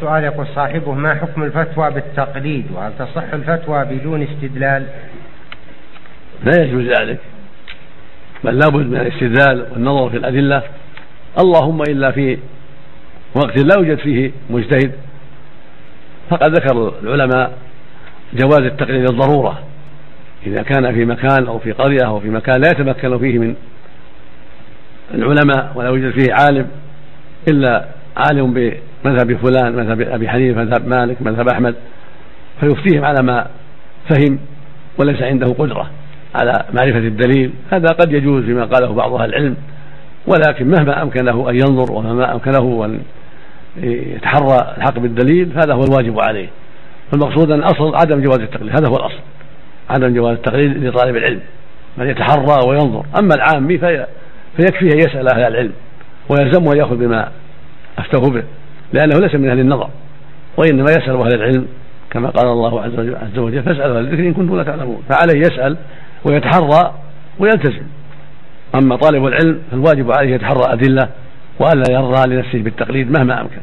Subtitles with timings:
[0.00, 4.86] سؤال يقول صاحبه ما حكم الفتوى بالتقليد؟ وهل تصح الفتوى بدون استدلال؟
[6.44, 7.18] لا يجوز ذلك
[8.44, 10.62] بل لابد من الاستدلال والنظر في الأدلة.
[11.38, 12.38] اللهم إلا في
[13.34, 14.92] وقت لا يوجد فيه مجتهد.
[16.30, 17.58] فقد ذكر العلماء
[18.34, 19.62] جواز التقليد الضرورة.
[20.46, 23.54] إذا كان في مكان أو في قرية أو في مكان لا يتمكن فيه من
[25.14, 26.68] العلماء ولا يوجد فيه عالم
[27.48, 27.84] إلا
[28.16, 31.74] عالم بمذهب فلان مذهب أبي حنيفة مذهب مالك مذهب أحمد
[32.60, 33.46] فيفتيهم على ما
[34.08, 34.38] فهم
[34.98, 35.90] وليس عنده قدرة
[36.34, 37.50] على معرفة الدليل.
[37.70, 39.56] هذا قد يجوز فيما قاله بعض أهل العلم
[40.26, 43.00] ولكن مهما أمكنه أن ينظر ومهما أمكنه أن
[43.82, 46.48] يتحرى الحق بالدليل هذا هو الواجب عليه.
[47.12, 49.20] فالمقصود أن الأصل عدم جواز التقليد هذا هو الأصل
[49.90, 51.40] عدم جواز التقليد لطالب العلم
[51.96, 53.04] من يتحرى وينظر.
[53.18, 54.06] أما العامي في
[54.56, 55.72] فيكفيه أن يسأل أهل العلم
[56.28, 57.28] ويلزمه أن يأخذ بما
[58.14, 58.42] أفتوه به
[58.92, 59.88] لأنه ليس من أهل النظر
[60.56, 61.66] وإنما يسأل أهل العلم
[62.10, 65.40] كما قال الله عز وجل, عز وجل فاسألوا أهل الذكر إن كنتم لا تعلمون فعليه
[65.40, 65.76] يسأل
[66.24, 66.94] ويتحرى
[67.38, 67.86] ويلتزم.
[68.74, 71.08] أما طالب العلم فالواجب عليه يتحرى أدلة
[71.60, 73.60] وألا يرضى لنفسه بالتقليد مهما أمكن.